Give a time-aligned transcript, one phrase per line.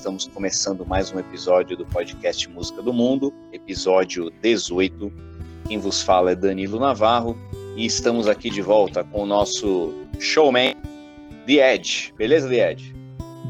[0.00, 5.12] estamos começando mais um episódio do podcast Música do Mundo, episódio 18.
[5.68, 7.36] Quem vos fala é Danilo Navarro
[7.76, 10.74] e estamos aqui de volta com o nosso showman,
[11.46, 12.14] The Edge.
[12.16, 12.94] Beleza, The Edge?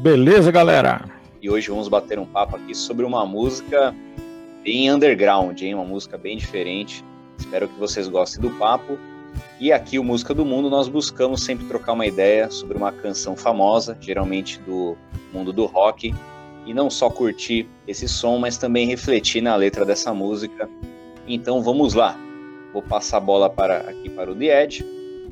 [0.03, 1.05] Beleza, galera?
[1.41, 3.95] E hoje vamos bater um papo aqui sobre uma música
[4.61, 5.73] bem underground, hein?
[5.73, 7.01] Uma música bem diferente.
[7.39, 8.99] Espero que vocês gostem do papo.
[9.57, 13.37] E aqui, o Música do Mundo, nós buscamos sempre trocar uma ideia sobre uma canção
[13.37, 14.97] famosa, geralmente do
[15.31, 16.13] mundo do rock,
[16.65, 20.69] e não só curtir esse som, mas também refletir na letra dessa música.
[21.27, 22.17] Então vamos lá.
[22.73, 24.69] Vou passar a bola para aqui para o The.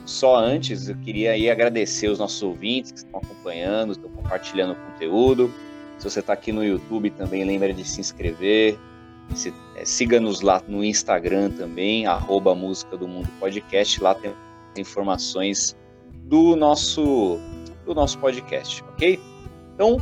[0.06, 4.76] Só antes, eu queria aí agradecer os nossos ouvintes que estão acompanhando, estão compartilhando o
[4.76, 5.54] conteúdo.
[5.98, 8.78] Se você está aqui no YouTube, também lembra de se inscrever.
[9.36, 14.02] Se, é, Siga-nos lá no Instagram também, arroba Música do Mundo Podcast.
[14.02, 14.34] Lá tem
[14.78, 15.76] informações
[16.24, 17.38] do nosso,
[17.86, 19.20] do nosso podcast, ok?
[19.76, 19.98] Então,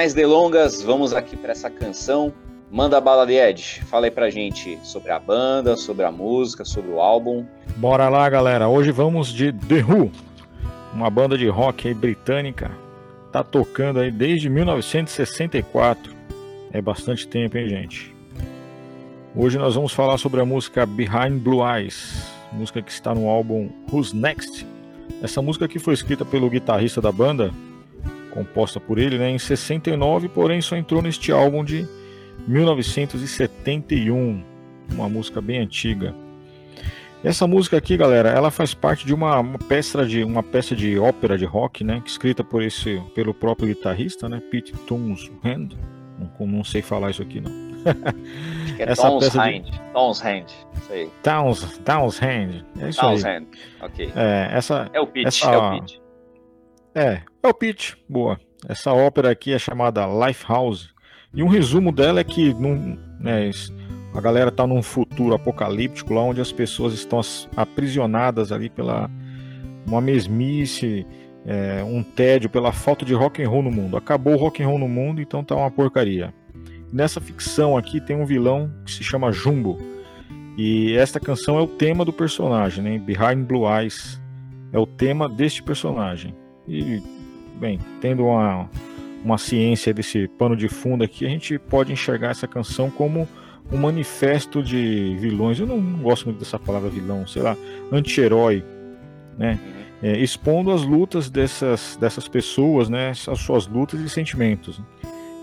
[0.00, 2.32] mais delongas, vamos aqui para essa canção.
[2.70, 3.82] Manda bala de Ed.
[3.84, 7.44] Fala aí pra gente sobre a banda, sobre a música, sobre o álbum.
[7.76, 8.66] Bora lá, galera.
[8.66, 10.10] Hoje vamos de The Who,
[10.94, 12.70] uma banda de rock aí britânica.
[13.30, 16.14] Tá tocando aí desde 1964.
[16.72, 18.16] É bastante tempo, hein, gente?
[19.36, 23.68] Hoje nós vamos falar sobre a música Behind Blue Eyes, música que está no álbum
[23.92, 24.66] Who's Next.
[25.22, 27.52] Essa música aqui foi escrita pelo guitarrista da banda,
[28.30, 31.86] composta por ele né, em 69, porém só entrou neste álbum de
[32.46, 34.42] 1971,
[34.92, 36.14] uma música bem antiga.
[37.22, 40.98] Essa música aqui, galera, ela faz parte de uma, uma peça de uma peça de
[40.98, 45.76] ópera de rock, né, escrita por esse pelo próprio guitarrista, né, Pete Townshend.
[46.18, 47.70] Não, não sei falar isso aqui não.
[48.78, 49.80] É Essa Townshend, de...
[49.92, 51.10] Townshend, isso aí.
[51.22, 53.86] Towns, Townshend, é isso Townshend, aí.
[53.86, 54.12] ok.
[54.16, 56.02] É, essa, é o Pete, essa, é o Pete.
[56.94, 58.38] É, é o pitch, boa.
[58.68, 60.90] Essa ópera aqui é chamada Lifehouse.
[61.32, 63.50] E um resumo dela é que num, né,
[64.12, 67.20] a galera está num futuro apocalíptico lá onde as pessoas estão
[67.56, 69.08] aprisionadas ali pela
[69.86, 71.06] uma mesmice,
[71.46, 73.96] é, um tédio pela falta de rock and roll no mundo.
[73.96, 76.34] Acabou o rock and roll no mundo, então tá uma porcaria.
[76.92, 79.78] Nessa ficção aqui tem um vilão que se chama Jumbo.
[80.58, 82.98] E esta canção é o tema do personagem, né?
[82.98, 84.20] Behind Blue Eyes
[84.72, 86.34] é o tema deste personagem.
[86.68, 87.00] E,
[87.60, 88.68] bem, tendo uma,
[89.24, 93.28] uma ciência desse pano de fundo aqui, a gente pode enxergar essa canção como
[93.70, 95.60] um manifesto de vilões.
[95.60, 97.56] Eu não gosto muito dessa palavra vilão, sei lá,
[97.92, 98.64] anti-herói,
[99.38, 99.58] né?
[100.02, 103.10] É, expondo as lutas dessas, dessas pessoas, né?
[103.10, 104.80] As suas lutas e sentimentos.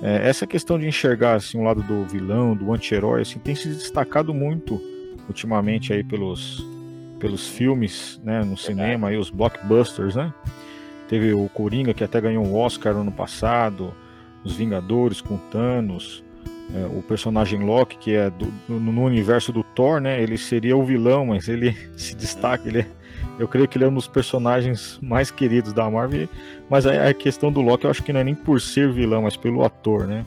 [0.02, 3.70] É, essa questão de enxergar assim, o lado do vilão, do anti-herói, assim, tem se
[3.70, 4.82] destacado muito
[5.28, 6.66] ultimamente aí pelos,
[7.20, 8.44] pelos filmes, né?
[8.44, 10.34] No cinema, aí, os blockbusters, né?
[11.07, 13.94] Teve o Coringa, que até ganhou um Oscar no ano passado,
[14.44, 16.23] Os Vingadores com Thanos,
[16.73, 20.22] é, o personagem Loki, que é do, no universo do Thor, né?
[20.22, 22.88] Ele seria o vilão, mas ele se destaca, ele é,
[23.40, 26.28] eu creio que ele é um dos personagens mais queridos da Marvel,
[26.69, 29.22] mas a, a questão do Loki eu acho que não é nem por ser vilão,
[29.22, 30.25] mas pelo ator, né?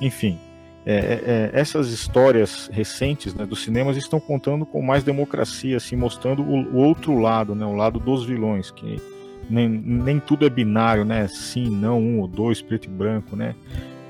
[0.00, 0.38] Enfim,
[0.86, 5.96] é, é, é essas histórias recentes né, dos cinemas estão contando com mais democracia, assim,
[5.96, 9.00] mostrando o, o outro lado, né, o lado dos vilões, que
[9.48, 11.26] nem, nem tudo é binário, né?
[11.28, 13.54] Sim, não, um ou dois, preto e branco, né?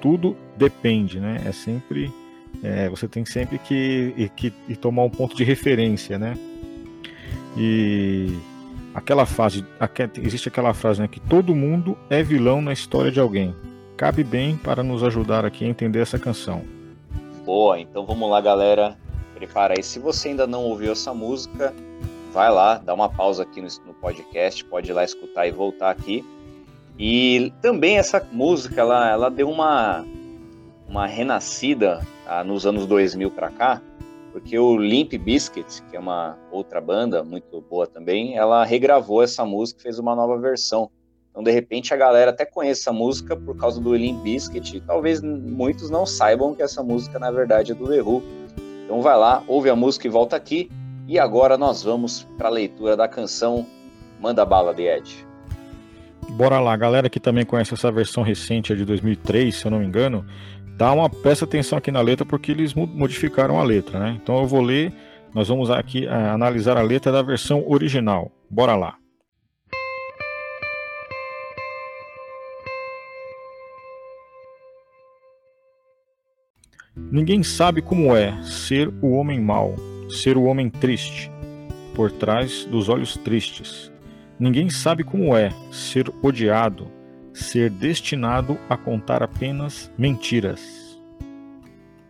[0.00, 1.43] Tudo depende, né?
[1.45, 2.12] É sempre.
[2.62, 6.37] É, você tem sempre que, que, que tomar um ponto de referência, né?
[7.56, 8.33] E
[8.94, 9.65] aquela frase,
[10.23, 11.09] existe aquela frase, né?
[11.09, 13.55] Que todo mundo é vilão na história de alguém.
[13.97, 16.62] Cabe bem para nos ajudar aqui a entender essa canção.
[17.44, 18.97] Boa, então vamos lá, galera.
[19.34, 19.83] Prepara aí.
[19.83, 21.75] Se você ainda não ouviu essa música,
[22.34, 25.91] vai lá, dá uma pausa aqui no, no, podcast, pode ir lá escutar e voltar
[25.91, 26.25] aqui.
[26.99, 30.05] E também essa música, ela, ela deu uma,
[30.89, 33.81] uma renascida ah, nos anos 2000 para cá,
[34.33, 39.44] porque o Limp Bizkit, que é uma outra banda muito boa também, ela regravou essa
[39.44, 40.91] música e fez uma nova versão.
[41.31, 44.81] Então, de repente, a galera até conhece essa música por causa do Limp Bizkit, e
[44.81, 48.23] talvez muitos não saibam que essa música, na verdade, é do The Who.
[48.85, 50.69] Então vai lá, ouve a música e volta aqui.
[51.06, 53.67] E agora nós vamos para a leitura da canção
[54.21, 55.27] Manda Bala de Ed.
[56.31, 59.81] Bora lá, galera que também conhece essa versão recente é de 2003, se eu não
[59.81, 60.25] me engano,
[60.79, 64.19] dá uma presta atenção aqui na letra porque eles modificaram a letra, né?
[64.21, 64.93] Então eu vou ler,
[65.35, 68.33] nós vamos aqui uh, analisar a letra da versão original.
[68.49, 68.97] Bora lá.
[76.97, 79.75] Ninguém sabe como é ser o homem mau
[80.14, 81.31] ser o homem triste,
[81.94, 83.93] por trás dos olhos tristes.
[84.38, 86.90] Ninguém sabe como é ser odiado,
[87.32, 90.99] ser destinado a contar apenas mentiras.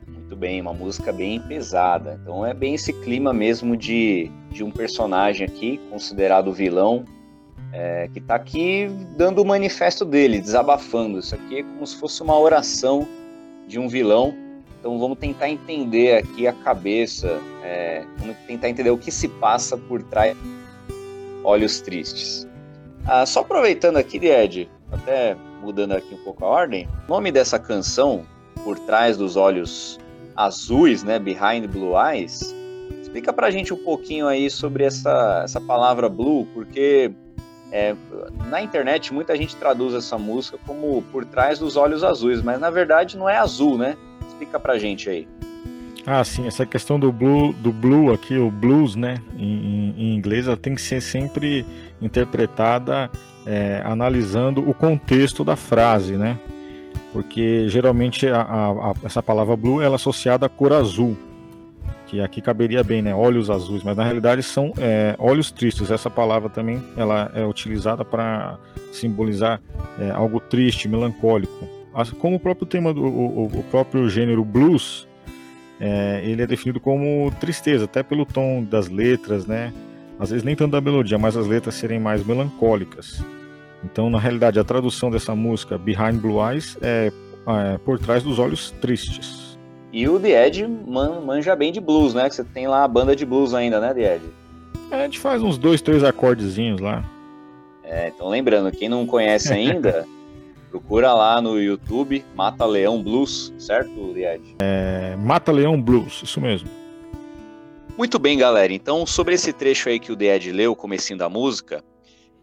[0.07, 2.19] Muito bem, uma música bem pesada.
[2.23, 7.05] Então é bem esse clima mesmo de, de um personagem aqui, considerado vilão,
[7.73, 11.19] é, que está aqui dando o manifesto dele, desabafando.
[11.19, 13.07] Isso aqui é como se fosse uma oração
[13.67, 14.35] de um vilão.
[14.85, 19.79] Então vamos tentar entender aqui a cabeça, é, vamos tentar entender o que se passa
[19.79, 20.37] por trás
[21.43, 22.47] Olhos Tristes.
[23.07, 27.59] Ah, só aproveitando aqui, Ed, até mudando aqui um pouco a ordem, o nome dessa
[27.59, 28.27] canção,
[28.63, 29.99] Por Trás dos Olhos
[30.37, 32.55] Azuis, né, Behind Blue Eyes,
[33.01, 37.11] explica pra gente um pouquinho aí sobre essa, essa palavra blue, porque
[37.73, 37.97] é,
[38.51, 42.69] na internet muita gente traduz essa música como Por Trás dos Olhos Azuis, mas na
[42.69, 43.97] verdade não é azul, né?
[44.35, 45.29] Explica pra gente aí.
[46.05, 50.47] Ah, sim, essa questão do blue, do blue aqui, o blues, né, em, em inglês,
[50.47, 51.65] ela tem que ser sempre
[52.03, 53.11] interpretada
[53.47, 56.39] é, analisando o contexto da frase, né?
[57.13, 61.17] Porque geralmente a, a, a, essa palavra blue ela é associada à cor azul,
[62.07, 63.15] que aqui caberia bem, né?
[63.15, 65.91] Olhos azuis, mas na realidade são é, olhos tristes.
[65.91, 68.59] Essa palavra também ela é utilizada para
[68.93, 69.61] simbolizar
[69.99, 71.84] é, algo triste, melancólico.
[72.19, 75.07] Como o próprio tema do o, o próprio gênero blues,
[75.81, 79.73] é, ele é definido como tristeza, até pelo tom das letras, né?
[80.19, 83.23] às vezes nem tanto da melodia, mas as letras serem mais melancólicas.
[83.83, 87.13] Então, na realidade, a tradução dessa música, Behind Blue Eyes, é,
[87.47, 89.59] é por trás dos olhos tristes.
[89.93, 92.29] E o The Ed man, manja bem de blues, né?
[92.29, 94.25] Que você tem lá a banda de blues ainda, né, The Ed?
[94.91, 97.05] É, a gente faz uns dois, três acordezinhos lá.
[97.85, 100.07] É, então lembrando, quem não conhece ainda,
[100.75, 104.57] procura lá no YouTube Mata Leão Blues, certo, The Ed?
[104.61, 106.69] É, Mata Leão Blues, isso mesmo.
[107.97, 108.73] Muito bem, galera.
[108.73, 111.85] Então, sobre esse trecho aí que o Dead leu, o comecinho da música,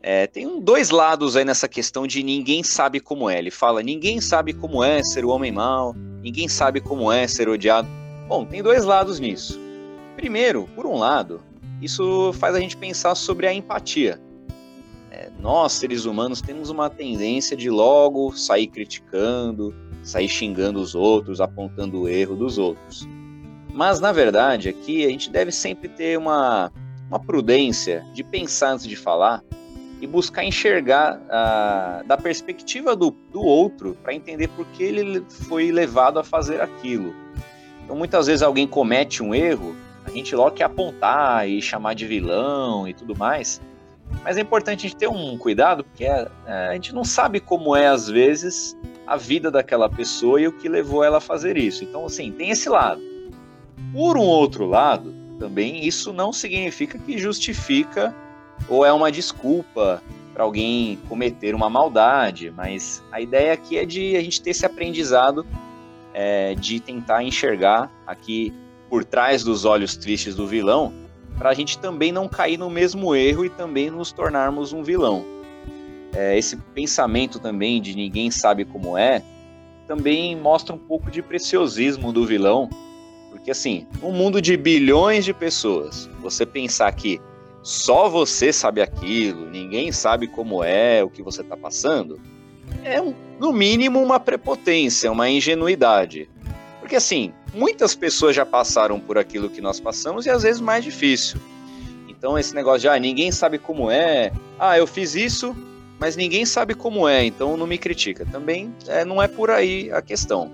[0.01, 3.37] é, tem dois lados aí nessa questão de ninguém sabe como é.
[3.37, 5.93] Ele fala, ninguém sabe como é ser o homem mau,
[6.23, 7.89] ninguém sabe como é ser odiado.
[8.29, 9.59] Bom, tem dois lados nisso.
[10.15, 11.41] Primeiro, por um lado,
[11.81, 14.21] isso faz a gente pensar sobre a empatia.
[15.41, 19.73] Nós, seres humanos, temos uma tendência de logo sair criticando,
[20.03, 23.07] sair xingando os outros, apontando o erro dos outros.
[23.73, 26.71] Mas, na verdade, aqui a gente deve sempre ter uma,
[27.07, 29.43] uma prudência de pensar antes de falar
[29.99, 35.71] e buscar enxergar ah, da perspectiva do, do outro para entender por que ele foi
[35.71, 37.15] levado a fazer aquilo.
[37.83, 42.05] Então, muitas vezes alguém comete um erro, a gente logo quer apontar e chamar de
[42.05, 43.59] vilão e tudo mais.
[44.23, 47.39] Mas é importante a gente ter um cuidado, porque é, é, a gente não sabe
[47.39, 48.77] como é, às vezes,
[49.07, 51.83] a vida daquela pessoa e o que levou ela a fazer isso.
[51.83, 53.01] Então, assim, tem esse lado.
[53.91, 58.15] Por um outro lado, também isso não significa que justifica
[58.69, 60.01] ou é uma desculpa
[60.33, 64.65] para alguém cometer uma maldade, mas a ideia aqui é de a gente ter esse
[64.65, 65.45] aprendizado
[66.13, 68.53] é, de tentar enxergar aqui
[68.89, 70.93] por trás dos olhos tristes do vilão,
[71.41, 75.25] para a gente também não cair no mesmo erro e também nos tornarmos um vilão.
[76.13, 79.23] É, esse pensamento também de ninguém sabe como é,
[79.87, 82.69] também mostra um pouco de preciosismo do vilão,
[83.31, 87.19] porque assim, um mundo de bilhões de pessoas, você pensar que
[87.63, 92.21] só você sabe aquilo, ninguém sabe como é, o que você está passando,
[92.83, 93.01] é
[93.39, 96.29] no mínimo uma prepotência, uma ingenuidade.
[96.79, 100.83] Porque assim, muitas pessoas já passaram por aquilo que nós passamos e às vezes mais
[100.83, 101.39] difícil.
[102.07, 105.55] Então esse negócio de ah, ninguém sabe como é, ah, eu fiz isso,
[105.99, 108.25] mas ninguém sabe como é, então não me critica.
[108.25, 110.51] Também é, não é por aí a questão.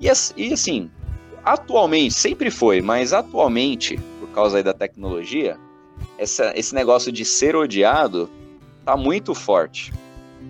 [0.00, 0.90] E, assim,
[1.44, 5.58] atualmente, sempre foi, mas atualmente, por causa da tecnologia,
[6.16, 8.30] essa, esse negócio de ser odiado
[8.84, 9.92] tá muito forte.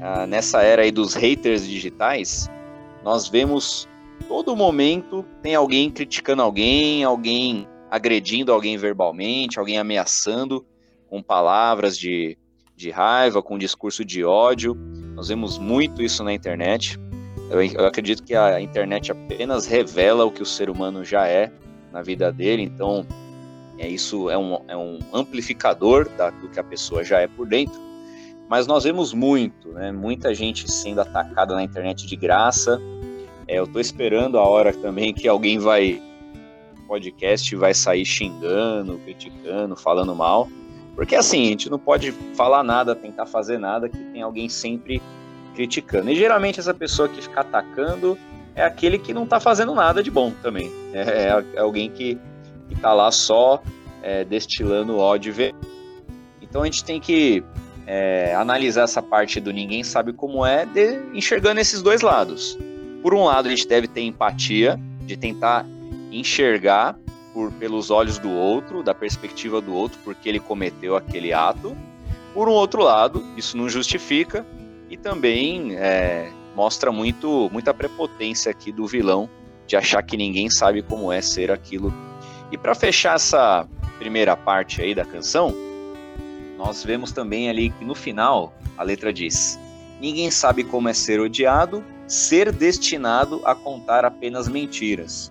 [0.01, 2.51] Ah, nessa era aí dos haters digitais,
[3.03, 3.89] nós vemos
[4.27, 10.65] todo momento tem alguém criticando alguém, alguém agredindo alguém verbalmente, alguém ameaçando
[11.09, 12.37] com palavras de,
[12.77, 14.75] de raiva, com discurso de ódio.
[15.15, 16.99] Nós vemos muito isso na internet.
[17.51, 21.51] Eu, eu acredito que a internet apenas revela o que o ser humano já é
[21.93, 23.07] na vida dele, então
[23.79, 27.47] é, isso é um, é um amplificador da, do que a pessoa já é por
[27.47, 27.81] dentro.
[28.49, 32.81] Mas nós vemos muito, né, muita gente sendo atacada na internet de graça.
[33.49, 36.03] É, eu estou esperando a hora também que alguém vai
[36.87, 40.49] podcast vai sair xingando, criticando, falando mal.
[40.95, 45.03] Porque assim, a gente não pode falar nada, tentar fazer nada, que tem alguém sempre
[45.55, 46.11] criticando.
[46.11, 48.19] E geralmente essa pessoa que fica atacando
[48.55, 50.73] é aquele que não está fazendo nada de bom também.
[50.93, 52.19] É, é, é alguém que
[52.71, 53.63] está lá só
[54.03, 55.35] é, destilando ódio.
[56.41, 57.45] Então a gente tem que
[57.87, 62.59] é, analisar essa parte do ninguém sabe como é, de, enxergando esses dois lados.
[63.03, 65.65] Por um lado, a gente deve ter empatia, de tentar
[66.11, 66.99] enxergar
[67.33, 71.77] por, pelos olhos do outro, da perspectiva do outro, porque ele cometeu aquele ato.
[72.35, 74.45] Por um outro lado, isso não justifica
[74.91, 79.29] e também é, mostra muito muita prepotência aqui do vilão
[79.67, 81.93] de achar que ninguém sabe como é ser aquilo.
[82.51, 85.55] E para fechar essa primeira parte aí da canção,
[86.57, 89.59] nós vemos também ali que no final a letra diz:
[90.01, 95.31] Ninguém sabe como é ser odiado, ser destinado a contar apenas mentiras.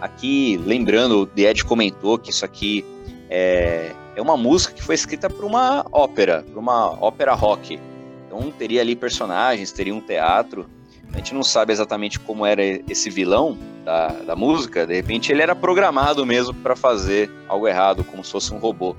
[0.00, 2.84] Aqui, lembrando, o The Ed comentou que isso aqui
[3.30, 7.78] é, é uma música que foi escrita para uma ópera, para uma ópera rock.
[8.26, 10.68] Então teria ali personagens, teria um teatro.
[11.12, 14.86] A gente não sabe exatamente como era esse vilão da, da música.
[14.86, 18.96] De repente ele era programado mesmo para fazer algo errado, como se fosse um robô.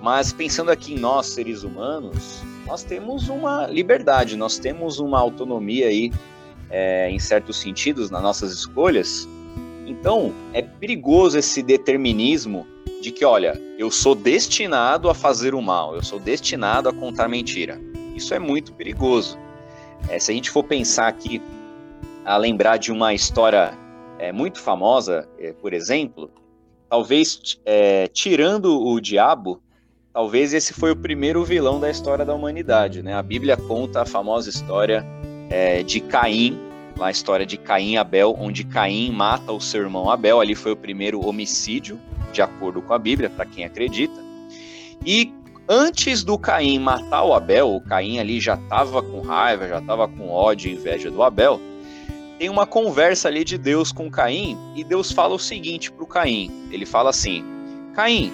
[0.00, 5.86] Mas pensando aqui em nós, seres humanos, nós temos uma liberdade, nós temos uma autonomia
[5.86, 6.12] aí,
[6.72, 9.28] é, em certos sentidos, nas nossas escolhas.
[9.86, 12.66] Então, é perigoso esse determinismo
[13.00, 17.28] de que, olha, eu sou destinado a fazer o mal, eu sou destinado a contar
[17.28, 17.78] mentira.
[18.16, 19.38] Isso é muito perigoso.
[20.08, 21.42] É, se a gente for pensar aqui,
[22.24, 23.76] a lembrar de uma história
[24.18, 26.30] é, muito famosa, é, por exemplo,
[26.88, 29.60] talvez é, tirando o diabo,
[30.12, 33.02] talvez esse foi o primeiro vilão da história da humanidade.
[33.02, 33.14] Né?
[33.14, 35.04] A Bíblia conta a famosa história
[35.52, 36.58] é, de Caim,
[36.98, 40.40] a história de Caim e Abel, onde Caim mata o seu irmão Abel.
[40.40, 42.00] Ali foi o primeiro homicídio,
[42.32, 44.18] de acordo com a Bíblia, para quem acredita.
[45.04, 45.30] E
[45.68, 50.08] antes do Caim matar o Abel, o Caim ali já estava com raiva, já estava
[50.08, 51.60] com ódio e inveja do Abel.
[52.38, 56.06] Tem uma conversa ali de Deus com Caim e Deus fala o seguinte para o
[56.06, 57.44] Caim: ele fala assim,
[57.94, 58.32] Caim,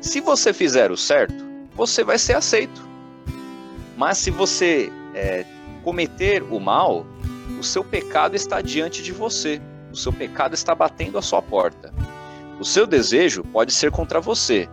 [0.00, 1.46] se você fizer o certo,
[1.76, 2.84] você vai ser aceito.
[3.96, 5.46] Mas se você é,
[5.86, 7.06] cometer o mal,
[7.60, 9.62] o seu pecado está diante de você.
[9.92, 11.94] O seu pecado está batendo a sua porta.
[12.58, 14.68] O seu desejo pode ser contra você,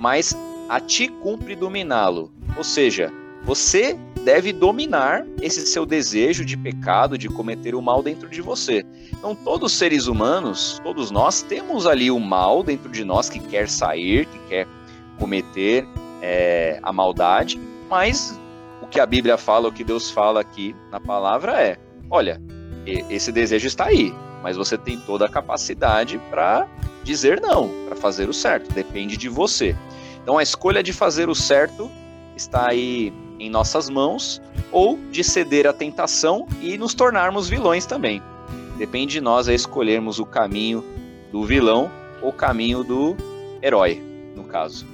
[0.00, 0.34] mas
[0.66, 2.32] a ti cumpre dominá-lo.
[2.56, 3.12] Ou seja,
[3.44, 8.82] você deve dominar esse seu desejo de pecado, de cometer o mal dentro de você.
[9.12, 13.40] Então, todos os seres humanos, todos nós, temos ali o mal dentro de nós que
[13.40, 14.66] quer sair, que quer
[15.18, 15.86] cometer
[16.22, 17.60] é, a maldade,
[17.90, 18.40] mas
[18.86, 21.76] o que a Bíblia fala, o que Deus fala aqui na palavra é:
[22.08, 22.40] olha,
[22.86, 26.68] esse desejo está aí, mas você tem toda a capacidade para
[27.02, 29.76] dizer não, para fazer o certo, depende de você.
[30.22, 31.90] Então, a escolha de fazer o certo
[32.36, 34.40] está aí em nossas mãos
[34.72, 38.22] ou de ceder à tentação e nos tornarmos vilões também.
[38.78, 40.84] Depende de nós a escolhermos o caminho
[41.32, 41.90] do vilão
[42.22, 43.16] ou o caminho do
[43.62, 44.02] herói,
[44.34, 44.86] no caso.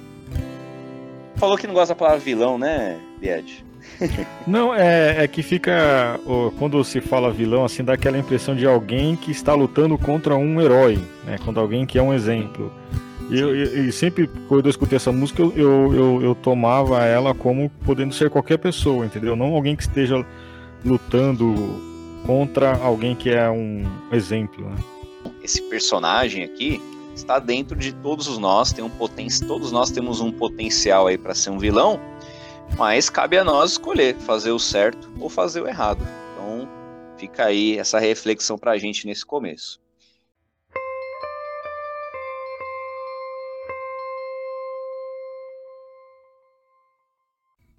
[1.35, 3.72] Falou que não gosta da palavra vilão, né, Bied?
[4.47, 6.19] Não, é, é que fica.
[6.57, 10.61] Quando se fala vilão, assim, dá aquela impressão de alguém que está lutando contra um
[10.61, 11.37] herói, né?
[11.43, 12.71] Quando alguém que é um exemplo.
[13.29, 17.33] E, eu, e sempre quando eu escutei essa música, eu, eu, eu, eu, tomava ela
[17.33, 19.35] como podendo ser qualquer pessoa, entendeu?
[19.35, 20.25] Não alguém que esteja
[20.83, 21.55] lutando
[22.25, 24.69] contra alguém que é um exemplo.
[24.69, 24.75] Né?
[25.41, 26.81] Esse personagem aqui
[27.15, 28.89] está dentro de todos os nós, tem um
[29.47, 31.99] todos nós temos um potencial aí para ser um vilão,
[32.77, 36.05] mas cabe a nós escolher fazer o certo ou fazer o errado.
[36.33, 36.67] Então
[37.17, 39.81] fica aí essa reflexão para a gente nesse começo.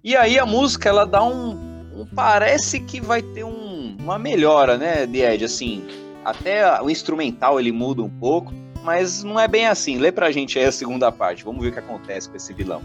[0.03, 1.51] E aí a música ela dá um,
[1.95, 5.43] um parece que vai ter um, uma melhora, né, de Ed?
[5.43, 5.83] Assim,
[6.23, 9.97] até o instrumental ele muda um pouco, mas não é bem assim.
[9.97, 11.43] Lê pra gente aí a segunda parte.
[11.43, 12.83] Vamos ver o que acontece com esse vilão.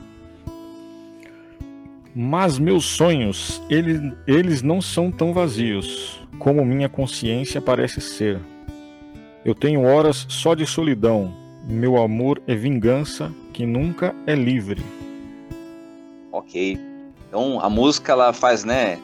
[2.14, 8.40] Mas meus sonhos, eles, eles não são tão vazios como minha consciência parece ser.
[9.44, 11.32] Eu tenho horas só de solidão.
[11.68, 14.82] Meu amor é vingança que nunca é livre.
[16.32, 16.78] Ok.
[17.28, 18.98] Então a música ela faz, né?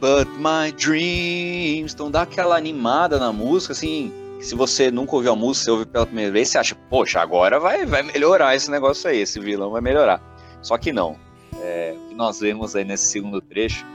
[0.00, 1.92] But my dreams.
[1.92, 4.12] Então dá aquela animada na música, assim.
[4.40, 7.58] se você nunca ouviu a música, você ouve pela primeira vez, você acha, poxa, agora
[7.58, 10.20] vai, vai melhorar esse negócio aí, esse vilão vai melhorar.
[10.62, 11.16] Só que não.
[11.60, 13.86] É, nós vemos aí nesse segundo trecho.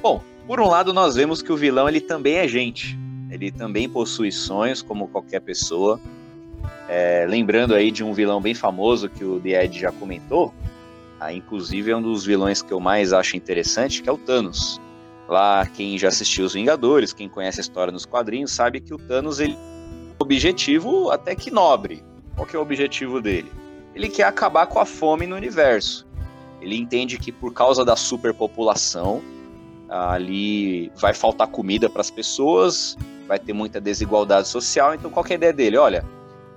[0.00, 2.98] Bom, por um lado, nós vemos que o vilão ele também é gente.
[3.30, 6.00] Ele também possui sonhos, como qualquer pessoa.
[6.88, 10.52] É, lembrando aí de um vilão bem famoso que o The Ed já comentou,
[11.18, 14.80] ah, inclusive é um dos vilões que eu mais acho interessante, que é o Thanos.
[15.26, 18.98] Lá, quem já assistiu Os Vingadores, quem conhece a história nos quadrinhos, sabe que o
[18.98, 19.56] Thanos ele
[20.18, 22.04] objetivo até que nobre.
[22.34, 23.50] Qual que é o objetivo dele?
[23.94, 26.03] Ele quer acabar com a fome no universo.
[26.64, 29.22] Ele entende que por causa da superpopulação,
[29.86, 32.96] ali vai faltar comida para as pessoas,
[33.28, 34.94] vai ter muita desigualdade social.
[34.94, 35.76] Então, qual é a ideia dele?
[35.76, 36.02] Olha,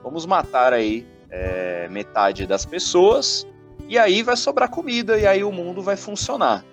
[0.01, 3.45] vamos matar aí é, metade das pessoas
[3.89, 6.63] e aí vai sobrar comida e aí o mundo vai funcionar.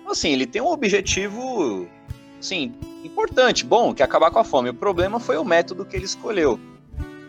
[0.00, 1.88] Então, assim, ele tem um objetivo,
[2.38, 4.68] assim, importante, bom, que é acabar com a fome.
[4.68, 6.60] O problema foi o método que ele escolheu.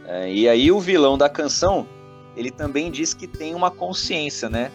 [0.06, 1.88] É, e aí o vilão da canção,
[2.42, 4.72] ele também diz que tem uma consciência, né?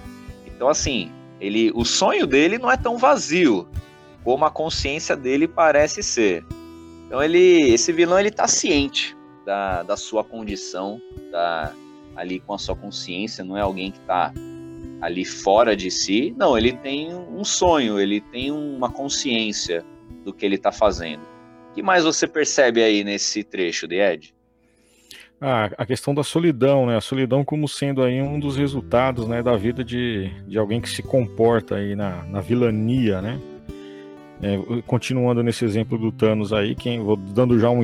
[0.47, 3.69] Então, assim, ele, o sonho dele não é tão vazio
[4.25, 6.45] como a consciência dele parece ser.
[7.07, 11.73] Então ele, esse vilão ele está ciente da, da sua condição, tá
[12.17, 14.33] ali com a sua consciência, não é alguém que está
[15.01, 16.35] ali fora de si.
[16.37, 19.85] Não, ele tem um sonho, ele tem uma consciência
[20.25, 21.23] do que ele está fazendo.
[21.71, 24.36] O que mais você percebe aí nesse trecho, de Ed?
[25.41, 26.97] Ah, a questão da solidão, né?
[26.97, 30.89] A solidão como sendo aí um dos resultados, né, da vida de, de alguém que
[30.89, 33.39] se comporta aí na, na vilania, né?
[34.43, 37.83] É, continuando nesse exemplo do Thanos aí, quem, vou dando já um,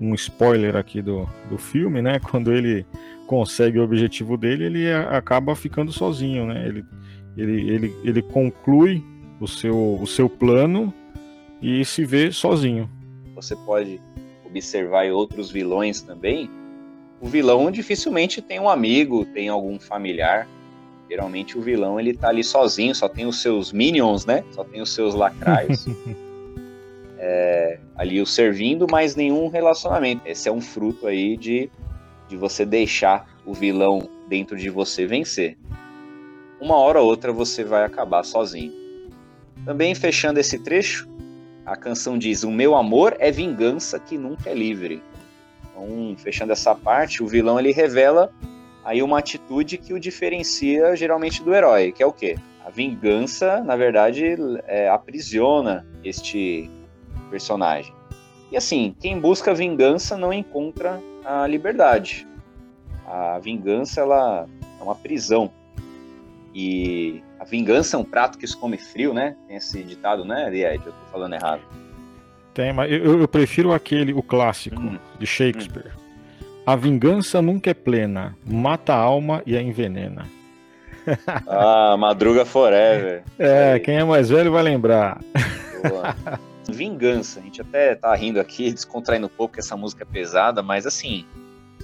[0.00, 2.18] um spoiler aqui do, do filme, né?
[2.30, 2.86] Quando ele
[3.26, 6.66] consegue o objetivo dele, ele acaba ficando sozinho, né?
[6.66, 6.84] Ele,
[7.36, 9.04] ele, ele, ele conclui
[9.38, 10.92] o seu, o seu plano
[11.60, 12.88] e se vê sozinho.
[13.34, 14.00] Você pode
[14.46, 16.48] observar outros vilões também
[17.20, 20.46] o vilão dificilmente tem um amigo, tem algum familiar.
[21.08, 24.44] Geralmente o vilão ele tá ali sozinho, só tem os seus minions, né?
[24.50, 25.86] Só tem os seus lacrais.
[27.18, 30.22] é, ali o servindo, mas nenhum relacionamento.
[30.26, 31.70] Esse é um fruto aí de,
[32.28, 35.56] de você deixar o vilão dentro de você vencer.
[36.60, 38.72] Uma hora ou outra você vai acabar sozinho.
[39.64, 41.08] Também fechando esse trecho,
[41.64, 45.02] a canção diz: O meu amor é vingança que nunca é livre.
[45.76, 48.32] Então, fechando essa parte, o vilão ele revela
[48.82, 52.36] aí uma atitude que o diferencia geralmente do herói, que é o quê?
[52.64, 54.24] A vingança, na verdade,
[54.66, 56.70] é, aprisiona este
[57.30, 57.94] personagem.
[58.50, 62.26] E assim, quem busca vingança não encontra a liberdade.
[63.06, 64.48] A vingança ela
[64.80, 65.50] é uma prisão.
[66.54, 69.36] E a vingança é um prato que se come frio, né?
[69.46, 70.82] Tem esse ditado, né, Ed?
[70.86, 71.62] Eu tô falando errado.
[72.56, 74.98] Tem, mas eu, eu prefiro aquele, o clássico, hum.
[75.18, 75.92] de Shakespeare.
[75.94, 76.42] Hum.
[76.64, 80.26] A vingança nunca é plena, mata a alma e a envenena.
[81.46, 83.22] Ah, Madruga Forever.
[83.38, 85.20] É, quem é mais velho vai lembrar.
[85.88, 86.16] Boa.
[86.68, 90.64] Vingança, a gente até tá rindo aqui, descontraindo um pouco, que essa música é pesada,
[90.64, 91.24] mas assim,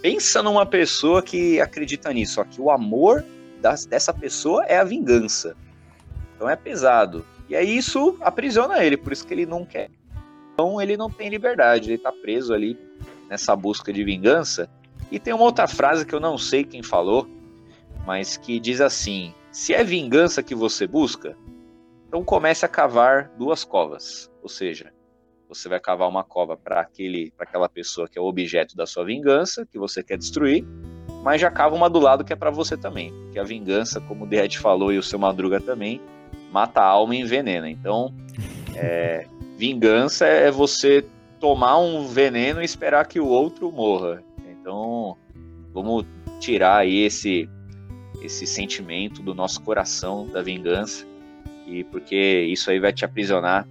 [0.00, 3.24] pensa numa pessoa que acredita nisso, ó, que o amor
[3.60, 5.54] das, dessa pessoa é a vingança.
[6.34, 7.24] Então é pesado.
[7.48, 9.88] E aí isso aprisiona ele, por isso que ele não quer
[10.52, 12.78] então ele não tem liberdade, ele está preso ali
[13.28, 14.68] nessa busca de vingança.
[15.10, 17.26] E tem uma outra frase que eu não sei quem falou,
[18.06, 21.36] mas que diz assim: se é vingança que você busca,
[22.08, 24.30] então comece a cavar duas covas.
[24.42, 24.92] Ou seja,
[25.48, 28.86] você vai cavar uma cova para aquele, para aquela pessoa que é o objeto da
[28.86, 30.64] sua vingança, que você quer destruir,
[31.22, 34.24] mas já cava uma do lado que é para você também, porque a vingança, como
[34.24, 36.00] o Derret falou e o seu Madruga também,
[36.50, 37.68] mata a alma e envenena.
[37.70, 38.14] Então,
[38.74, 39.26] é,
[39.62, 41.04] vingança é você
[41.38, 44.20] tomar um veneno e esperar que o outro morra.
[44.50, 45.16] Então,
[45.72, 46.04] vamos
[46.40, 47.48] tirar aí esse
[48.20, 51.06] esse sentimento do nosso coração da vingança
[51.64, 53.68] e porque isso aí vai te aprisionar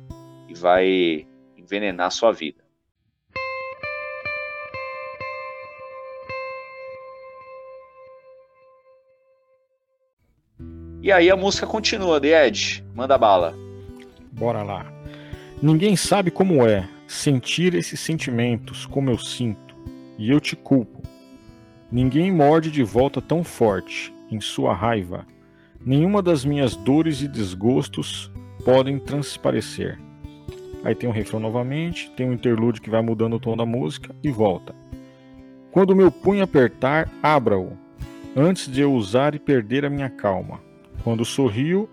[0.47, 1.27] e vai
[1.57, 2.63] envenenar a sua vida.
[11.01, 13.53] E aí a música continua, The Edge, manda bala.
[14.31, 15.00] Bora lá.
[15.61, 19.75] Ninguém sabe como é sentir esses sentimentos como eu sinto,
[20.17, 21.03] e eu te culpo.
[21.91, 25.27] Ninguém morde de volta tão forte em sua raiva.
[25.85, 28.31] Nenhuma das minhas dores e desgostos
[28.65, 29.99] podem transparecer.
[30.83, 34.15] Aí tem um refrão novamente, tem um interlúdio que vai mudando o tom da música
[34.23, 34.73] e volta.
[35.71, 37.77] Quando meu punho apertar, abra-o,
[38.35, 40.59] antes de eu usar e perder a minha calma.
[41.03, 41.87] Quando sorrio,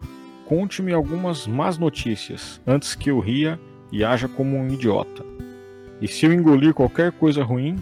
[0.48, 3.60] Conte-me algumas más notícias antes que eu ria
[3.92, 5.22] e haja como um idiota.
[6.00, 7.76] E se eu engolir qualquer coisa ruim,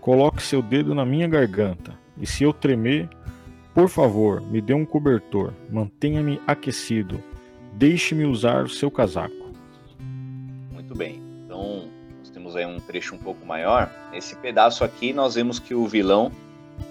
[0.00, 1.92] coloque seu dedo na minha garganta.
[2.16, 3.10] E se eu tremer,
[3.74, 7.22] por favor, me dê um cobertor, mantenha-me aquecido,
[7.74, 9.52] deixe-me usar o seu casaco.
[10.72, 11.22] Muito bem.
[11.44, 11.90] Então,
[12.20, 13.92] nós temos aí um trecho um pouco maior.
[14.12, 16.32] Nesse pedaço aqui, nós vemos que o vilão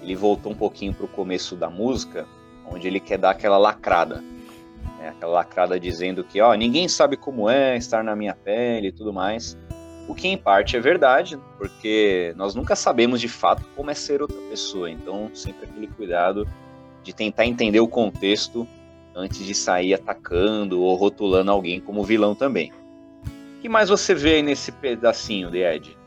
[0.00, 2.24] ele voltou um pouquinho para o começo da música,
[2.70, 4.22] onde ele quer dar aquela lacrada
[4.98, 5.10] né?
[5.10, 9.12] aquela lacrada dizendo que ó, ninguém sabe como é estar na minha pele e tudo
[9.12, 9.56] mais.
[10.08, 14.22] O que em parte é verdade, porque nós nunca sabemos de fato como é ser
[14.22, 14.90] outra pessoa.
[14.90, 16.48] Então, sempre aquele cuidado
[17.02, 18.66] de tentar entender o contexto
[19.14, 22.72] antes de sair atacando ou rotulando alguém como vilão também.
[23.58, 25.98] O que mais você vê aí nesse pedacinho de Ed?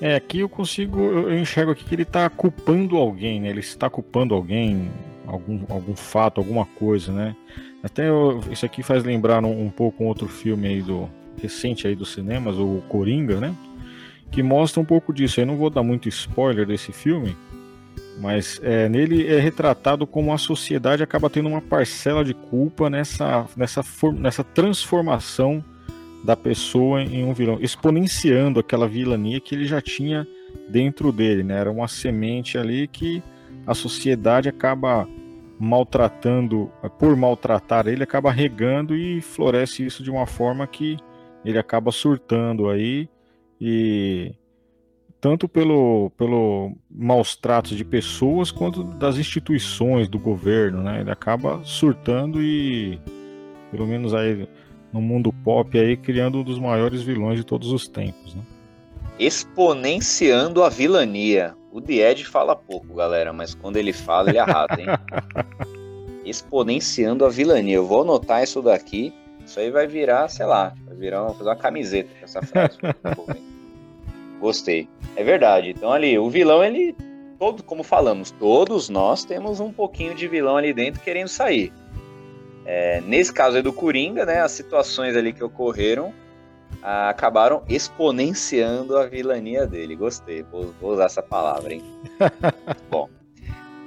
[0.00, 3.50] É, aqui eu consigo, eu enxergo aqui que ele está culpando alguém, né?
[3.50, 4.90] Ele está culpando alguém,
[5.32, 7.34] algum, algum fato, alguma coisa, né?
[7.82, 11.08] Até eu, isso aqui faz lembrar um, um pouco um outro filme aí do
[11.40, 13.54] recente aí dos cinemas, o Coringa, né?
[14.30, 15.40] Que mostra um pouco disso.
[15.40, 17.34] Eu não vou dar muito spoiler desse filme,
[18.20, 23.46] mas é, nele é retratado como a sociedade acaba tendo uma parcela de culpa nessa,
[23.56, 23.82] nessa,
[24.14, 25.64] nessa transformação
[26.22, 30.26] da pessoa em um vilão, exponenciando aquela vilania que ele já tinha
[30.68, 31.58] dentro dele, né?
[31.58, 33.22] Era uma semente ali que
[33.66, 35.08] a sociedade acaba
[35.62, 40.96] maltratando, por maltratar ele, acaba regando e floresce isso de uma forma que
[41.44, 43.08] ele acaba surtando aí
[43.60, 44.34] e
[45.20, 51.00] tanto pelo, pelo maus tratos de pessoas quanto das instituições, do governo, né?
[51.00, 52.98] Ele acaba surtando e,
[53.70, 54.48] pelo menos aí
[54.92, 58.42] no mundo pop, aí criando um dos maiores vilões de todos os tempos, né?
[59.16, 61.54] Exponenciando a vilania.
[61.72, 64.86] O The Ed fala pouco, galera, mas quando ele fala, ele arrasa, hein?
[66.22, 67.76] Exponenciando a vilania.
[67.76, 69.12] Eu vou anotar isso daqui.
[69.44, 72.76] Isso aí vai virar, sei lá, vai virar uma, fazer uma camiseta com essa frase.
[74.38, 74.86] Gostei.
[75.16, 75.70] É verdade.
[75.70, 76.94] Então ali, o vilão, ele.
[77.38, 81.72] Todo, como falamos, todos nós temos um pouquinho de vilão ali dentro querendo sair.
[82.64, 86.14] É, nesse caso aí do Coringa, né, as situações ali que ocorreram
[86.82, 89.94] ah, acabaram exponenciando a vilania dele.
[89.94, 91.82] Gostei, vou, vou usar essa palavra, hein?
[92.90, 93.08] Bom,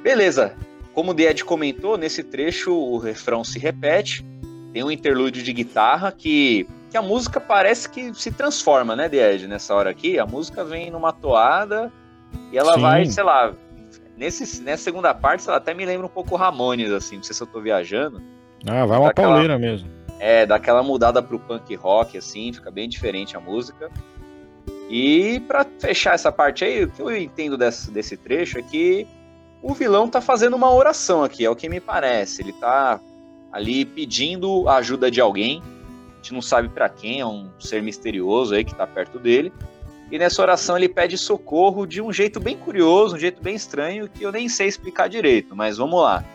[0.01, 0.55] beleza.
[0.93, 4.25] Como o Ed comentou, nesse trecho o refrão se repete,
[4.71, 9.45] tem um interlúdio de guitarra que, que a música parece que se transforma, né, Ed,
[9.45, 10.17] nessa hora aqui.
[10.17, 11.91] A música vem numa toada
[12.49, 12.81] e ela Sim.
[12.81, 13.53] vai, sei lá,
[14.15, 17.43] nesse, nessa segunda parte, ela até me lembra um pouco Ramones, assim, não sei se
[17.43, 18.21] eu tô viajando.
[18.65, 19.89] Ah, vai uma daquela, pauleira mesmo.
[20.28, 23.92] É, dá aquela mudada pro punk rock, assim, fica bem diferente a música.
[24.90, 29.06] E para fechar essa parte aí, o que eu entendo desse, desse trecho é que
[29.62, 32.42] o vilão tá fazendo uma oração aqui, é o que me parece.
[32.42, 33.00] Ele tá
[33.52, 35.62] ali pedindo a ajuda de alguém.
[35.62, 39.54] A gente não sabe para quem, é um ser misterioso aí que tá perto dele.
[40.12, 44.10] E nessa oração ele pede socorro de um jeito bem curioso, um jeito bem estranho,
[44.10, 46.26] que eu nem sei explicar direito, mas vamos lá.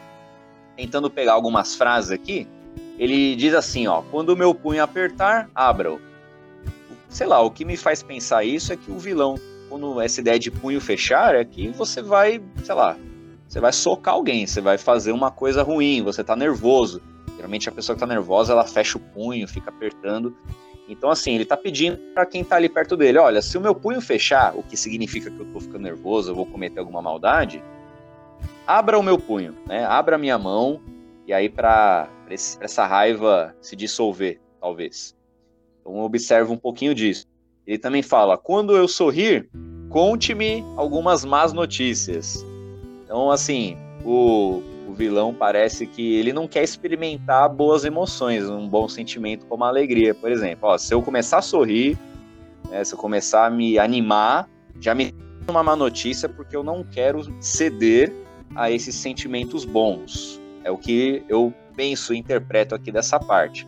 [0.76, 2.46] Tentando pegar algumas frases aqui,
[2.98, 6.00] ele diz assim, ó, quando o meu punho apertar, abra-o.
[7.08, 9.36] Sei lá, o que me faz pensar isso é que o vilão,
[9.68, 12.96] quando essa ideia de punho fechar, é que você vai, sei lá,
[13.48, 17.02] você vai socar alguém, você vai fazer uma coisa ruim, você tá nervoso.
[17.34, 20.36] Geralmente a pessoa que tá nervosa, ela fecha o punho, fica apertando.
[20.88, 23.74] Então, assim, ele tá pedindo para quem tá ali perto dele: olha, se o meu
[23.74, 27.62] punho fechar, o que significa que eu tô ficando nervoso, eu vou cometer alguma maldade,
[28.66, 29.84] abra o meu punho, né?
[29.84, 30.80] Abra a minha mão,
[31.26, 35.16] e aí para essa raiva se dissolver, talvez.
[35.80, 37.26] Então observa um pouquinho disso.
[37.66, 39.48] Ele também fala: quando eu sorrir,
[39.88, 42.44] conte-me algumas más notícias.
[43.04, 48.88] Então, assim, o, o, vilão parece que ele não quer experimentar boas emoções, um bom
[48.88, 50.68] sentimento como a alegria, por exemplo.
[50.68, 51.98] Ó, se eu começar a sorrir,
[52.70, 54.48] né, se eu começar a me animar,
[54.80, 55.12] já me
[55.48, 58.12] uma má notícia porque eu não quero ceder
[58.54, 60.40] a esses sentimentos bons.
[60.62, 63.66] É o que eu penso e interpreto aqui dessa parte.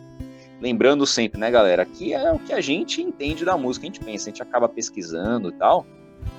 [0.61, 3.99] Lembrando sempre, né, galera, que é o que a gente entende da música, a gente
[3.99, 5.83] pensa, a gente acaba pesquisando e tal,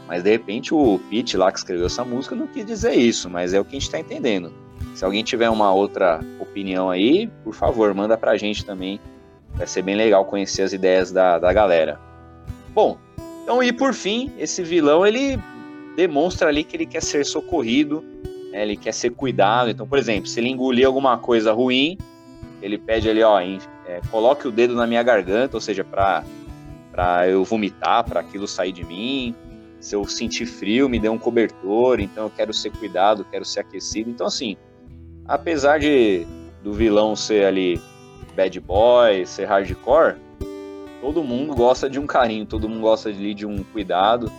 [0.07, 3.53] mas de repente o Pete lá que escreveu essa música não quis dizer isso, mas
[3.53, 4.53] é o que a gente está entendendo.
[4.95, 9.01] Se alguém tiver uma outra opinião aí, por favor, manda pra gente também.
[9.55, 11.99] Vai ser bem legal conhecer as ideias da, da galera.
[12.73, 12.99] Bom,
[13.43, 15.41] então e por fim, esse vilão ele
[15.97, 18.14] demonstra ali que ele quer ser socorrido
[18.55, 19.69] né, ele quer ser cuidado.
[19.69, 21.99] Então, por exemplo, se ele engolir alguma coisa ruim,
[22.63, 26.23] ele pede ali, ó, é, coloque o dedo na minha garganta, ou seja, para
[26.93, 29.35] para eu vomitar, para aquilo sair de mim.
[29.81, 31.99] Se eu sentir frio, me dê um cobertor.
[31.99, 34.09] Então, eu quero ser cuidado, quero ser aquecido.
[34.09, 34.57] Então, assim,
[35.27, 36.25] apesar de
[36.63, 37.83] do vilão ser ali
[38.37, 40.15] bad boy, ser hardcore,
[41.01, 44.31] todo mundo gosta de um carinho, todo mundo gosta de, de um cuidado.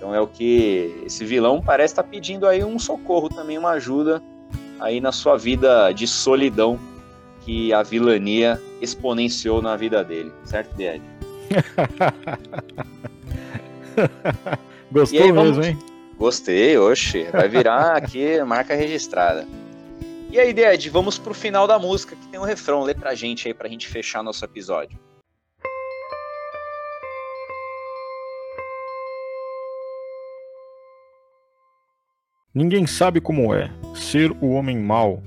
[0.00, 3.72] Então é o que esse vilão parece estar tá pedindo aí um socorro também, uma
[3.72, 4.22] ajuda
[4.80, 6.80] aí na sua vida de solidão
[7.42, 11.02] que a vilania exponenciou na vida dele, certo, Ed?
[14.90, 15.58] Gostou aí, vamos...
[15.58, 15.78] mesmo, hein?
[16.16, 19.46] Gostei, oxe, vai virar aqui marca registrada.
[20.30, 23.48] E aí, Ed, vamos pro final da música que tem um refrão, lê pra gente
[23.48, 24.98] aí pra gente fechar nosso episódio.
[32.52, 35.22] Ninguém sabe como é ser o homem mau,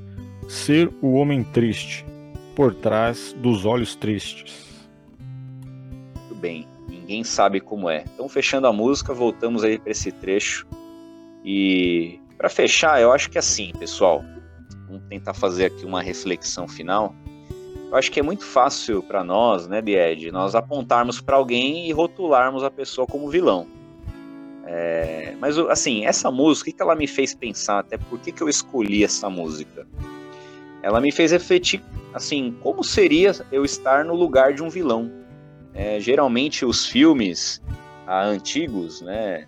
[0.50, 2.06] ser o homem triste
[2.54, 4.90] por trás dos olhos tristes.
[6.18, 8.04] Muito bem, ninguém sabe como é.
[8.14, 10.68] Então, fechando a música, voltamos aí para esse trecho.
[11.46, 14.22] E para fechar, eu acho que é assim, pessoal,
[14.86, 17.16] vamos tentar fazer aqui uma reflexão final.
[17.90, 21.94] Eu acho que é muito fácil para nós, né, Bied, nós apontarmos para alguém e
[21.94, 23.66] rotularmos a pessoa como vilão.
[24.65, 27.80] É, mas, assim, essa música, o que ela me fez pensar?
[27.80, 29.86] Até por que, que eu escolhi essa música?
[30.82, 31.82] Ela me fez refletir,
[32.13, 35.12] assim, como seria eu estar no lugar de um vilão.
[35.73, 37.62] É, geralmente, os filmes
[38.06, 39.47] ah, antigos, né,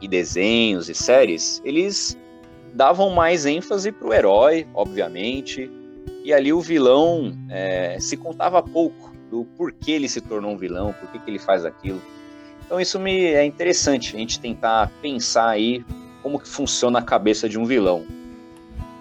[0.00, 2.18] e desenhos e séries, eles
[2.74, 5.70] davam mais ênfase para o herói, obviamente,
[6.24, 10.92] e ali o vilão é, se contava pouco do porquê ele se tornou um vilão,
[10.92, 12.00] por que ele faz aquilo.
[12.72, 15.84] Então isso me é interessante a gente tentar pensar aí
[16.22, 18.06] como que funciona a cabeça de um vilão.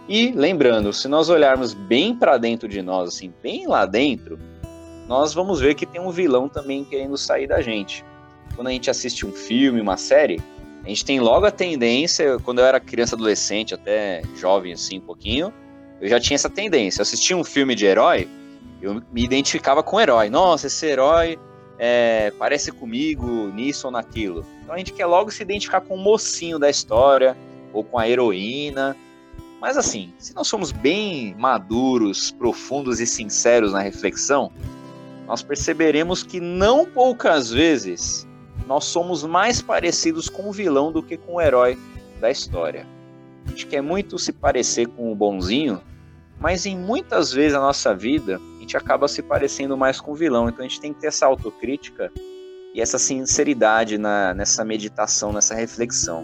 [0.10, 4.38] E lembrando, se nós olharmos bem para dentro de nós, assim, bem lá dentro,
[5.08, 8.04] nós vamos ver que tem um vilão também querendo sair da gente.
[8.58, 10.42] Quando a gente assiste um filme, uma série,
[10.84, 15.06] a gente tem logo a tendência, quando eu era criança, adolescente, até jovem assim um
[15.06, 15.54] pouquinho,
[16.02, 17.00] eu já tinha essa tendência.
[17.00, 18.28] Eu assistia um filme de herói,
[18.82, 20.30] eu me identificava com o herói.
[20.30, 21.40] Nossa, esse herói
[21.84, 24.46] é, parece comigo nisso ou naquilo.
[24.62, 27.36] Então a gente quer logo se identificar com o mocinho da história
[27.74, 28.96] ou com a heroína.
[29.60, 34.52] Mas assim, se nós somos bem maduros, profundos e sinceros na reflexão,
[35.26, 38.28] nós perceberemos que não poucas vezes
[38.68, 41.80] nós somos mais parecidos com o vilão do que com o herói
[42.20, 42.86] da história.
[43.48, 45.82] A gente quer muito se parecer com o bonzinho,
[46.40, 50.16] mas em muitas vezes na nossa vida a gente acaba se parecendo mais com o
[50.16, 50.48] vilão.
[50.48, 52.12] Então a gente tem que ter essa autocrítica
[52.76, 56.24] e essa sinceridade na, nessa meditação, nessa reflexão.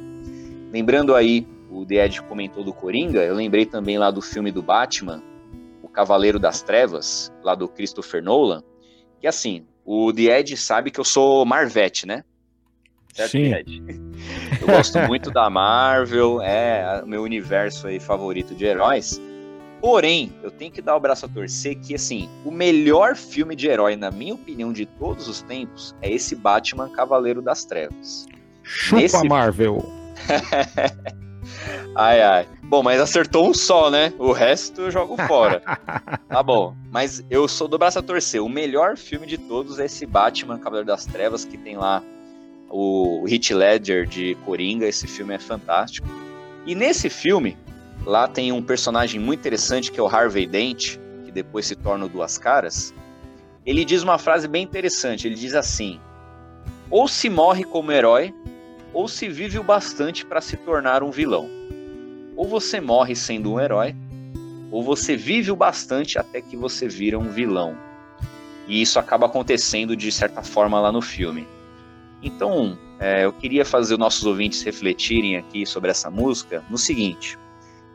[0.71, 4.61] Lembrando aí, o The Ed comentou do Coringa, eu lembrei também lá do filme do
[4.61, 5.23] Batman,
[5.81, 8.63] O Cavaleiro das Trevas, lá do Christopher Nolan,
[9.19, 12.23] que assim, o The Ed sabe que eu sou Marvete, né?
[13.15, 13.51] certo, Sim.
[14.61, 19.19] Eu gosto muito da Marvel, é o meu universo aí favorito de heróis.
[19.81, 23.67] Porém, eu tenho que dar o braço a torcer que, assim, o melhor filme de
[23.67, 28.25] herói, na minha opinião, de todos os tempos, é esse Batman Cavaleiro das Trevas.
[28.63, 29.27] Chupa Nesse...
[29.27, 29.77] Marvel!
[31.95, 32.47] ai, ai.
[32.63, 34.11] Bom, mas acertou um só, né?
[34.17, 35.61] O resto eu jogo fora.
[36.27, 36.75] tá bom.
[36.91, 38.41] Mas eu sou do braço a torcer.
[38.41, 42.03] O melhor filme de todos é esse Batman Cavaleiro das Trevas, que tem lá
[42.69, 46.07] o Heath Ledger de Coringa, esse filme é fantástico.
[46.65, 47.55] E nesse filme,
[48.07, 52.05] lá tem um personagem muito interessante que é o Harvey Dent, que depois se torna
[52.05, 52.93] o Duas Caras.
[53.65, 55.99] Ele diz uma frase bem interessante, ele diz assim:
[56.89, 58.33] ou se morre como herói,
[58.93, 61.49] ou se vive o bastante para se tornar um vilão.
[62.37, 63.93] Ou você morre sendo um herói,
[64.71, 67.77] ou você vive o bastante até que você vira um vilão.
[68.69, 71.45] E isso acaba acontecendo de certa forma lá no filme.
[72.23, 77.37] Então, é, eu queria fazer os nossos ouvintes refletirem aqui sobre essa música no seguinte: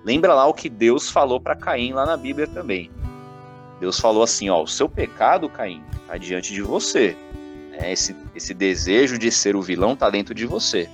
[0.04, 2.90] lembra lá o que Deus falou para Caim lá na Bíblia também.
[3.80, 7.16] Deus falou assim: ó, o seu pecado, Caim, está diante de você.
[7.72, 10.88] É, esse, esse desejo de ser o vilão está dentro de você.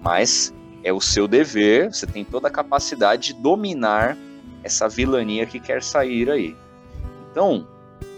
[0.00, 0.52] Mas
[0.84, 4.16] é o seu dever, você tem toda a capacidade de dominar
[4.62, 6.56] essa vilania que quer sair aí.
[7.30, 7.66] Então,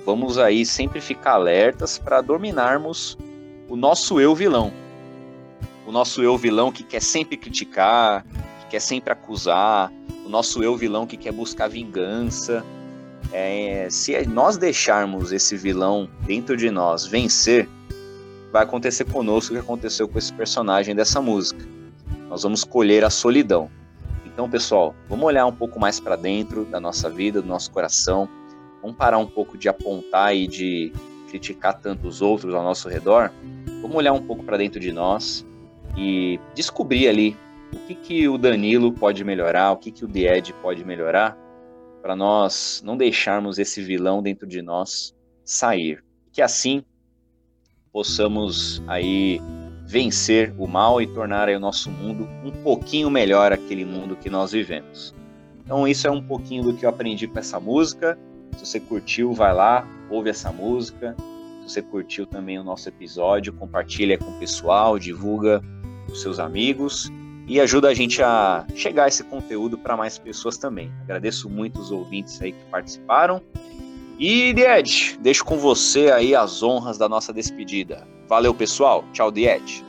[0.04, 3.16] vamos aí sempre ficar alertas para dominarmos
[3.68, 4.72] o nosso eu vilão.
[5.86, 8.24] O nosso eu vilão que quer sempre criticar,
[8.60, 9.92] que quer sempre acusar,
[10.24, 12.64] o nosso eu vilão que quer buscar vingança.
[13.32, 17.68] É, se nós deixarmos esse vilão dentro de nós vencer,
[18.52, 21.66] vai acontecer conosco o que aconteceu com esse personagem dessa música.
[22.28, 23.70] Nós vamos colher a solidão.
[24.24, 28.28] Então, pessoal, vamos olhar um pouco mais para dentro da nossa vida, do nosso coração.
[28.82, 30.92] Vamos parar um pouco de apontar e de
[31.34, 33.32] criticar tanto os outros ao nosso redor,
[33.82, 35.44] vamos olhar um pouco para dentro de nós
[35.96, 37.36] e descobrir ali
[37.74, 41.36] o que, que o Danilo pode melhorar, o que, que o Died pode melhorar,
[42.00, 46.02] para nós não deixarmos esse vilão dentro de nós sair.
[46.32, 46.84] Que assim
[47.92, 49.40] possamos aí
[49.86, 54.52] vencer o mal e tornar o nosso mundo um pouquinho melhor aquele mundo que nós
[54.52, 55.14] vivemos.
[55.64, 58.18] Então isso é um pouquinho do que eu aprendi com essa música.
[58.56, 61.16] Se você curtiu, vai lá, ouve essa música.
[61.62, 65.62] Se você curtiu também o nosso episódio, compartilha com o pessoal, divulga
[66.10, 67.10] os seus amigos
[67.46, 70.90] e ajuda a gente a chegar esse conteúdo para mais pessoas também.
[71.02, 73.42] Agradeço muito os ouvintes aí que participaram.
[74.18, 78.06] E Died, deixo com você aí as honras da nossa despedida.
[78.28, 79.04] Valeu, pessoal.
[79.12, 79.84] Tchau, Died.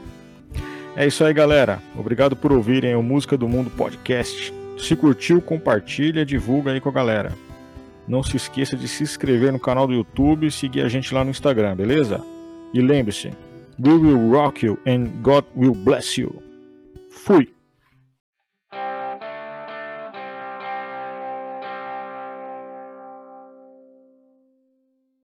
[0.95, 1.81] É isso aí, galera.
[1.97, 4.53] Obrigado por ouvirem o Música do Mundo podcast.
[4.77, 7.33] Se curtiu, compartilha, divulga aí com a galera.
[8.07, 11.23] Não se esqueça de se inscrever no canal do YouTube e seguir a gente lá
[11.23, 12.21] no Instagram, beleza?
[12.73, 13.31] E lembre-se,
[13.79, 16.44] we will rock you and God will bless you.
[17.15, 17.54] Fui!